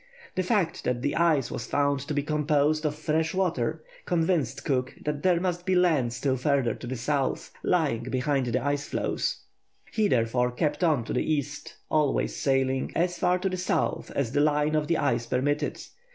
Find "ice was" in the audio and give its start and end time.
1.15-1.67